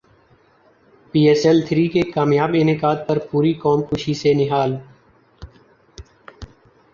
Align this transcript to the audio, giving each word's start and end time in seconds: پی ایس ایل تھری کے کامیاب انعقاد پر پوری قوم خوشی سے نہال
پی 1.13 1.19
ایس 1.27 1.45
ایل 1.45 1.59
تھری 1.67 1.87
کے 1.87 2.01
کامیاب 2.11 2.51
انعقاد 2.59 2.95
پر 3.07 3.17
پوری 3.31 3.53
قوم 3.61 3.81
خوشی 3.89 4.13
سے 4.21 4.33
نہال 4.33 4.75